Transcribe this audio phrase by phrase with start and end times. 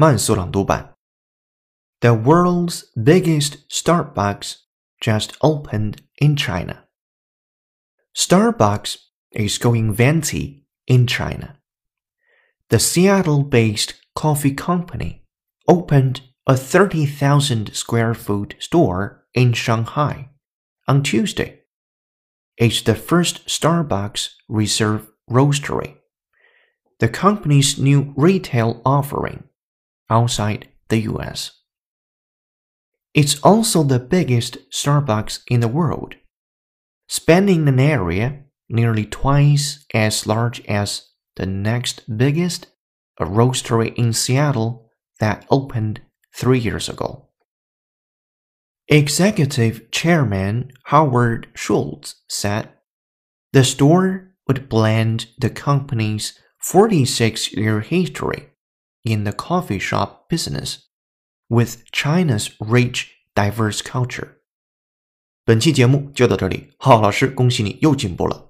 [0.00, 0.94] 慢速朗读版。
[2.00, 4.56] The world's biggest Starbucks
[5.00, 6.84] just opened in China.
[8.14, 8.96] Starbucks
[9.30, 11.56] is going venti in China.
[12.68, 15.24] The Seattle based coffee company
[15.66, 20.28] opened a 30,000 square foot store in Shanghai
[20.86, 21.60] on Tuesday.
[22.56, 25.96] It's the first Starbucks Reserve Roastery,
[27.00, 29.44] the company's new retail offering
[30.11, 31.51] outside the US.
[33.13, 36.15] It's also the biggest Starbucks in the world,
[37.07, 42.67] spanning an area nearly twice as large as the next biggest,
[43.19, 46.01] a roastery in Seattle that opened
[46.35, 47.27] three years ago.
[48.87, 52.69] Executive Chairman Howard Schultz said
[53.53, 58.50] the store would blend the company's 46 year history
[59.02, 60.78] in the coffee shop business
[61.48, 64.38] with China's rich, diverse culture.
[65.44, 68.49] 本期节目就到这里，浩浩老师，恭喜你又进步了。